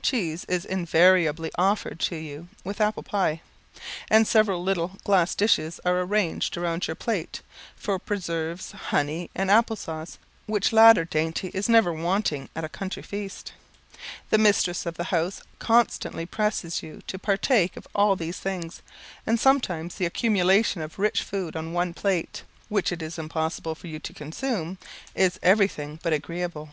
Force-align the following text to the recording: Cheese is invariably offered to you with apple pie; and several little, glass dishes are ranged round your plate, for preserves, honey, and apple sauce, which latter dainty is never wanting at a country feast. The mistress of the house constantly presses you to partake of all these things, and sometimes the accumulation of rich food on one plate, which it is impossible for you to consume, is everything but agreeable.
Cheese 0.00 0.46
is 0.48 0.64
invariably 0.64 1.50
offered 1.58 2.00
to 2.00 2.16
you 2.16 2.48
with 2.64 2.80
apple 2.80 3.02
pie; 3.02 3.42
and 4.10 4.26
several 4.26 4.62
little, 4.62 4.92
glass 5.04 5.34
dishes 5.34 5.78
are 5.84 6.02
ranged 6.06 6.56
round 6.56 6.86
your 6.86 6.94
plate, 6.96 7.42
for 7.76 7.98
preserves, 7.98 8.72
honey, 8.72 9.28
and 9.34 9.50
apple 9.50 9.76
sauce, 9.76 10.16
which 10.46 10.72
latter 10.72 11.04
dainty 11.04 11.48
is 11.52 11.68
never 11.68 11.92
wanting 11.92 12.48
at 12.56 12.64
a 12.64 12.68
country 12.70 13.02
feast. 13.02 13.52
The 14.30 14.38
mistress 14.38 14.86
of 14.86 14.94
the 14.94 15.04
house 15.12 15.42
constantly 15.58 16.24
presses 16.24 16.82
you 16.82 17.02
to 17.06 17.18
partake 17.18 17.76
of 17.76 17.86
all 17.94 18.16
these 18.16 18.38
things, 18.38 18.80
and 19.26 19.38
sometimes 19.38 19.96
the 19.96 20.06
accumulation 20.06 20.80
of 20.80 20.98
rich 20.98 21.20
food 21.22 21.54
on 21.56 21.74
one 21.74 21.92
plate, 21.92 22.42
which 22.70 22.90
it 22.90 23.02
is 23.02 23.18
impossible 23.18 23.74
for 23.74 23.88
you 23.88 23.98
to 23.98 24.14
consume, 24.14 24.78
is 25.14 25.38
everything 25.42 26.00
but 26.02 26.14
agreeable. 26.14 26.70